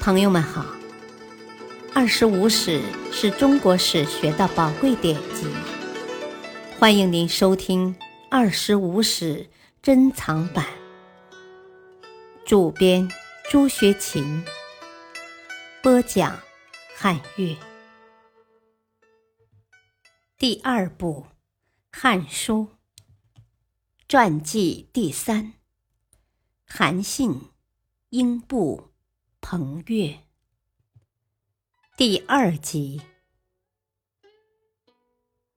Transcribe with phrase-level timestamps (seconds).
[0.00, 0.62] 朋友们好，
[1.94, 2.80] 《二十五史》
[3.12, 5.46] 是中国史学的宝贵典籍，
[6.78, 7.94] 欢迎您收听
[8.30, 9.50] 《二十五史
[9.82, 10.64] 珍藏版》。
[12.46, 13.10] 主编
[13.50, 14.42] 朱学勤，
[15.82, 16.38] 播讲
[16.96, 17.56] 汉乐。
[20.38, 21.26] 第二部
[22.00, 22.68] 《汉书》
[24.06, 25.54] 传记第三：
[26.66, 27.50] 韩信、
[28.10, 28.87] 英布。
[29.40, 30.18] 彭越
[31.96, 33.00] 第二集。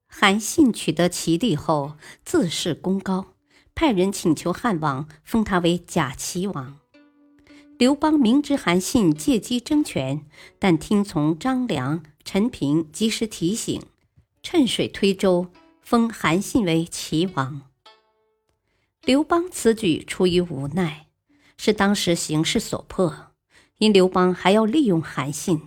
[0.08, 3.34] 韩信取得齐地后，自恃功高，
[3.76, 6.80] 派人请求汉王封他为假齐王。
[7.78, 10.26] 刘邦明知韩信借机争权，
[10.60, 13.82] 但听从张良、陈平及时提醒，
[14.42, 17.64] 趁水推舟，封韩信为齐王。
[19.04, 21.08] 刘邦此举出于无奈，
[21.58, 23.31] 是当时形势所迫。
[23.82, 25.60] 因刘邦还要利用韩信，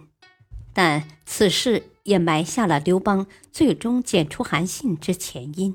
[0.73, 5.75] 但此事也埋下了刘邦最终剪除韩信之前因。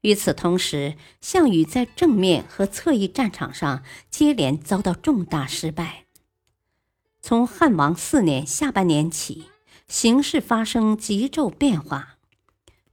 [0.00, 6.06] 与此同时，项羽在正面和侧翼战场上接连遭到重大失败。
[7.20, 9.44] 从汉王四年下半年起，
[9.86, 12.16] 形势发生急骤变化，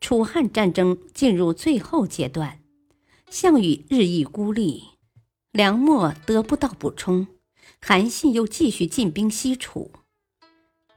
[0.01, 2.59] 楚汉战争进入最后阶段，
[3.29, 4.89] 项羽日益孤立，
[5.53, 7.27] 粮秣得不到补充。
[7.83, 9.91] 韩信又继续进兵西楚。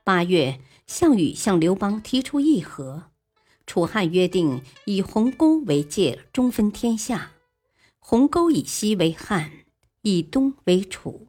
[0.05, 3.05] 八月，项羽向刘邦提出议和，
[3.67, 7.33] 楚汉约定以鸿沟为界，中分天下。
[7.99, 9.51] 鸿沟以西为汉，
[10.03, 11.27] 以东为楚。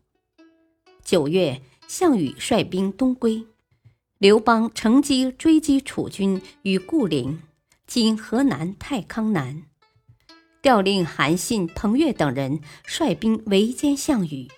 [1.01, 3.47] 九月，项羽率兵东归，
[4.17, 7.41] 刘邦乘机追击楚军于固陵
[7.87, 9.63] （今河南太康南），
[10.61, 14.49] 调令韩信、彭越等人率兵围歼项羽。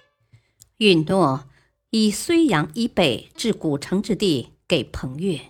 [0.78, 1.46] 允诺
[1.90, 5.42] 以睢阳以北至古城之地给彭越，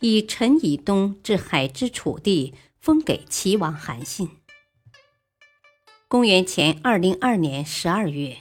[0.00, 4.30] 以陈以东至海之楚地封给齐王韩信。
[6.08, 8.38] 公元前二零二年十二月，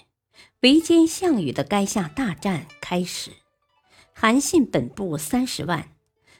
[0.62, 3.32] 围歼项羽的垓下大战开始。
[4.14, 5.82] 韩信本部三十万，《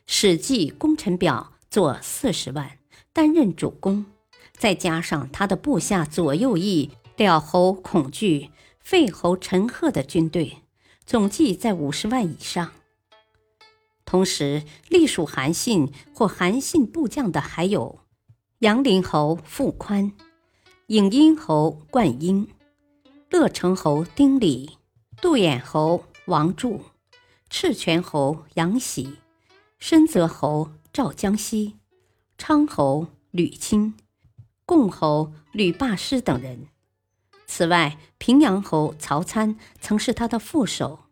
[0.08, 2.78] 史记》功臣表作四十万，
[3.12, 4.06] 担任主攻，
[4.54, 8.52] 再加上他的部下左右翼廖侯孔惧。
[8.86, 10.58] 废侯陈赫的军队
[11.08, 12.72] 总计在五十万以上。
[14.06, 18.02] 同时，隶属韩信或韩信部将的还有
[18.60, 20.14] 杨陵侯傅宽、
[20.86, 22.48] 颍阴侯灌婴、
[23.32, 24.78] 乐成侯丁礼、
[25.20, 26.84] 杜衍侯王柱、
[27.50, 29.16] 赤泉侯杨喜、
[29.80, 31.78] 深泽侯赵江西、
[32.38, 33.96] 昌侯吕钦、
[34.64, 36.68] 共侯吕霸师等人。
[37.48, 41.06] 此外，平阳侯曹参曾是他的副手，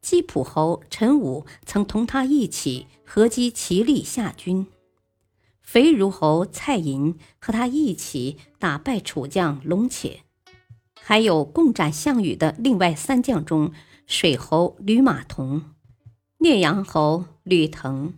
[0.00, 4.66] 基普侯陈武曾同他一起合击齐力下军，
[5.60, 10.20] 肥如侯蔡寅和他一起打败楚将龙且，
[11.00, 13.72] 还有共斩项羽的另外三将中，
[14.06, 15.64] 水侯吕马童、
[16.38, 18.14] 聂阳侯吕腾、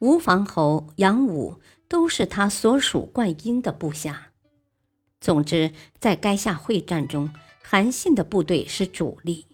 [0.00, 4.27] 吴房侯杨武都是他所属灌婴的部下。
[5.20, 7.30] 总之，在垓下会战中，
[7.62, 9.46] 韩信的部队是主力。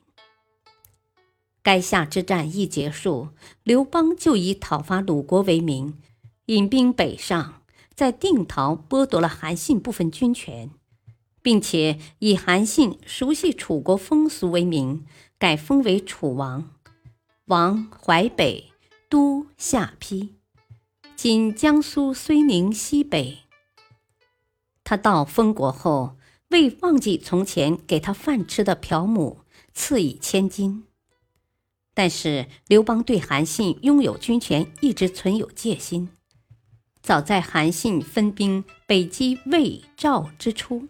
[1.62, 3.30] 垓下之战一结束，
[3.62, 5.98] 刘邦就以讨伐鲁国为名，
[6.46, 7.62] 引兵北上，
[7.94, 10.70] 在定陶剥夺了韩信部分军权，
[11.40, 15.06] 并且以韩信熟悉楚国风俗为名，
[15.38, 16.70] 改封为楚王，
[17.46, 18.72] 王淮北，
[19.08, 20.34] 都下邳，
[21.16, 23.43] 今江苏睢宁西北。
[24.84, 26.16] 他到封国后，
[26.50, 29.40] 未忘记从前给他饭吃的朴母，
[29.72, 30.84] 赐以千金。
[31.94, 36.10] 但是刘邦对韩信拥有军权一直存有戒心。
[37.00, 40.88] 早在韩信分兵北击魏、赵之初，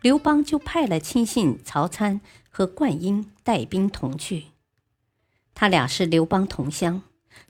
[0.00, 2.20] 刘邦就派了亲信曹参
[2.50, 4.46] 和灌婴带兵同去。
[5.54, 7.02] 他俩是刘邦同乡，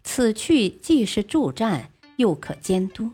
[0.05, 3.11] 此去既是助战，又可监督。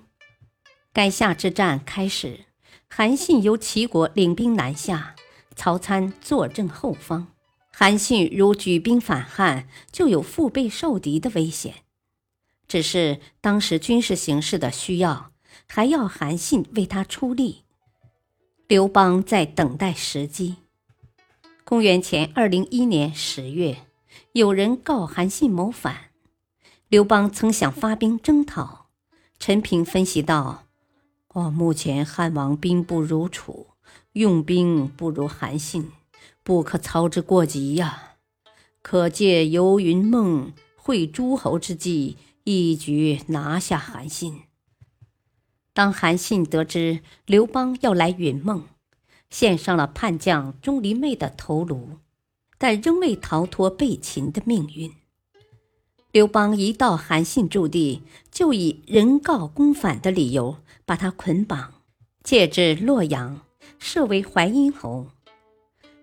[0.92, 2.46] 垓下之战开始。
[2.88, 5.14] 韩信由齐国领兵南下，
[5.54, 7.28] 曹参坐镇后方。
[7.70, 11.84] 韩信如举兵反汉，就有腹背受敌的危险。
[12.66, 15.30] 只是当时军事形势的需要，
[15.68, 17.62] 还要韩信为他出力。
[18.66, 20.56] 刘邦在等待时机。
[21.64, 23.86] 公元前二零一年十月，
[24.32, 26.10] 有人告韩信谋反，
[26.88, 28.88] 刘邦曾想发兵征讨。
[29.38, 30.67] 陈平分析道。
[31.38, 33.68] 哦，目前汉王兵不如楚，
[34.14, 35.92] 用兵不如韩信，
[36.42, 38.16] 不可操之过急呀！
[38.82, 44.40] 可借游云梦会诸侯之计，一举拿下韩信。
[45.72, 48.64] 当韩信得知刘邦要来云梦，
[49.30, 51.98] 献上了叛将钟离昧的头颅，
[52.58, 54.92] 但仍未逃脱被擒的命运。
[56.18, 61.74] 刘邦一到韩信驻地，就以人告公反的理由把他捆绑，
[62.24, 63.42] 借至洛阳，
[63.78, 65.06] 设为淮阴侯。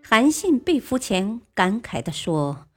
[0.02, 2.68] 韩信被俘前感慨地说：“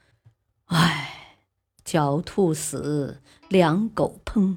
[0.66, 1.36] 唉，
[1.84, 4.56] 狡兔死，良狗烹；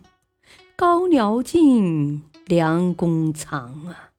[0.76, 4.10] 高鸟尽，良弓藏啊！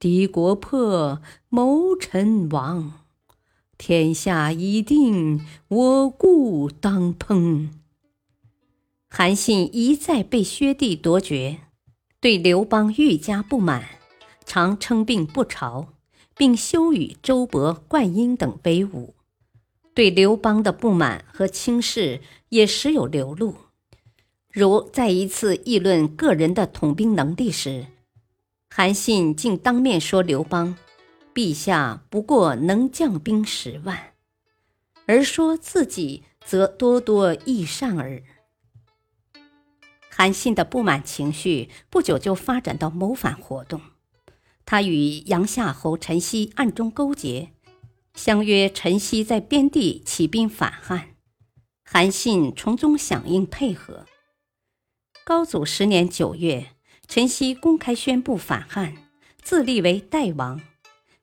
[0.00, 2.94] 敌国破，谋臣亡。
[3.78, 7.68] 天下已定，我故当烹。”
[9.16, 11.60] 韩信一再被薛帝夺爵，
[12.20, 13.84] 对刘邦愈加不满，
[14.44, 15.94] 常称病不朝。
[16.36, 19.14] 并羞与周勃、灌婴等为伍，
[19.94, 23.54] 对刘邦的不满和轻视也时有流露。
[24.50, 27.86] 如在一次议论个人的统兵能力时，
[28.68, 30.76] 韩信竟当面说刘邦
[31.32, 34.14] ：“陛下不过能将兵十万，
[35.06, 38.20] 而说自己则多多益善耳。”
[40.16, 43.80] 韩信的不满情绪不久就发展到谋反活动。
[44.64, 47.50] 他与杨夏侯陈豨暗中勾结，
[48.14, 51.16] 相约陈豨在边地起兵反汉，
[51.84, 54.06] 韩信从中响应配合。
[55.24, 56.68] 高祖十年九月，
[57.08, 58.94] 陈豨公开宣布反汉，
[59.42, 60.60] 自立为代王。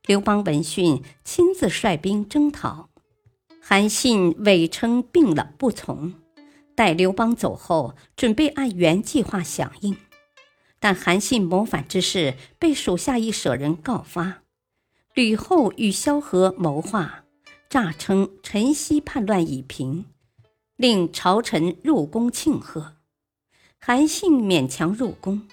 [0.05, 2.89] 刘邦闻讯，亲自率兵征讨。
[3.61, 6.20] 韩信伪称病了，不从。
[6.81, 9.95] 待刘邦走后，准备按原计划响应。
[10.79, 14.41] 但韩信谋反之事被属下一舍人告发，
[15.13, 17.25] 吕后与萧何谋划，
[17.69, 20.05] 诈称陈豨叛乱已平，
[20.75, 22.93] 令朝臣入宫庆贺。
[23.79, 25.47] 韩信勉强入宫，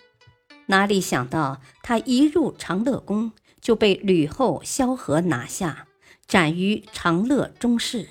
[0.69, 5.88] 哪里想到他一入长乐宫就被吕后、萧何拿下，
[6.26, 8.08] 斩于长乐中室。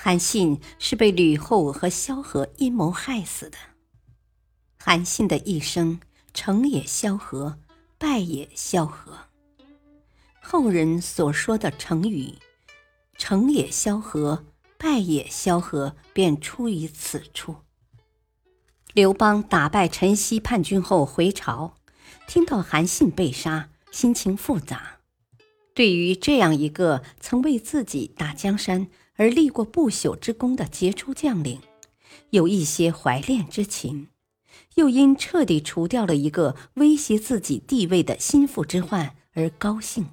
[0.00, 3.58] 韩信是被吕后和萧何阴谋害死的。
[4.78, 6.00] 韩信的一生。
[6.34, 7.58] 成也萧何，
[7.96, 9.18] 败也萧何。
[10.40, 12.34] 后人所说的成语
[13.18, 14.44] “成也萧何，
[14.76, 17.56] 败也萧何”便出于此处。
[18.92, 21.74] 刘邦打败陈豨叛军后回朝，
[22.28, 24.98] 听到韩信被杀，心情复杂。
[25.74, 28.86] 对于这样一个曾为自己打江山
[29.18, 31.60] 而立过不朽之功的杰出将领，
[32.30, 34.08] 有一些怀恋之情。
[34.76, 40.10] 又因彻底除掉了一个威胁自己地位的心腹之患而高兴，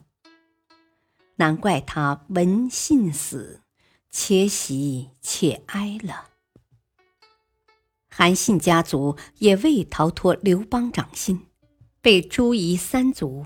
[1.35, 3.61] 难怪他闻信死，
[4.09, 6.29] 且喜且哀了。
[8.09, 11.45] 韩信家族也未逃脱刘邦掌心，
[12.01, 13.45] 被诛夷三族。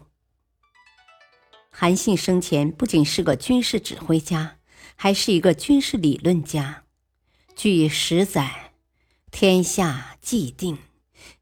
[1.70, 4.59] 韩信生前不仅是个军事指挥家，
[5.02, 6.84] 还是一个军事理论家。
[7.56, 8.74] 据史载，
[9.32, 10.78] 天下既定。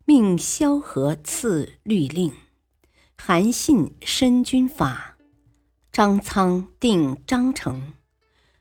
[0.05, 2.31] 命萧何赐律令，
[3.17, 5.17] 韩信申军法，
[5.91, 7.93] 张苍定章程，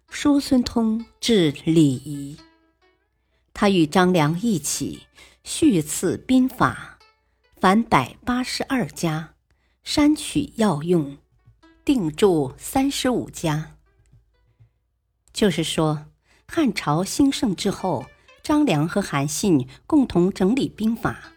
[0.08, 2.38] 叔孙通治礼仪。
[3.52, 5.06] 他与张良一起
[5.44, 6.98] 续赐兵法，
[7.60, 9.34] 凡百八十二家，
[9.84, 11.18] 删取要用，
[11.84, 13.75] 定注三十五家。
[15.36, 16.06] 就是说，
[16.48, 18.06] 汉朝兴盛之后，
[18.42, 21.34] 张良和韩信共同整理兵法。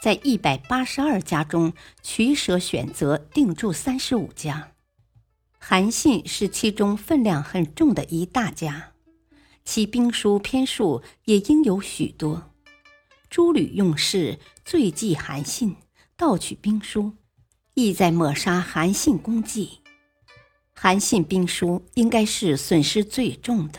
[0.00, 1.72] 在一百八十二家中
[2.04, 4.74] 取舍选择，定住三十五家。
[5.58, 8.92] 韩信是其中分量很重的一大家，
[9.64, 12.52] 其兵书篇数也应有许多。
[13.28, 15.74] 诸吕用事罪忌韩信，
[16.16, 17.14] 盗取兵书，
[17.74, 19.81] 意在抹杀韩信功绩。
[20.84, 23.78] 韩信兵书应该是损失最重的。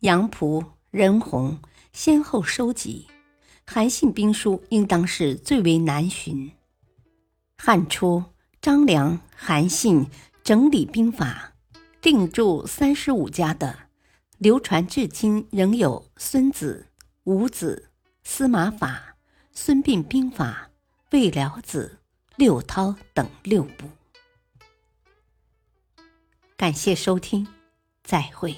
[0.00, 1.60] 杨仆、任宏
[1.92, 3.06] 先后收集。
[3.64, 6.50] 韩信兵书应当是最为难寻。
[7.56, 8.24] 汉初
[8.60, 10.08] 张良、韩信
[10.42, 11.52] 整理兵法，
[12.02, 13.78] 定注三十五家的，
[14.38, 16.88] 流传至今仍有《孙子》
[17.32, 17.84] 《伍子》
[18.28, 18.88] 《司马法》
[19.52, 20.70] 《孙膑兵法》
[21.16, 21.98] 《魏辽子》
[22.34, 23.86] 《六韬》等六部。
[26.56, 27.46] 感谢收听，
[28.02, 28.56] 再会。